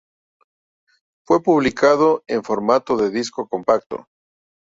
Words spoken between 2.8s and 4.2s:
de disco compacto.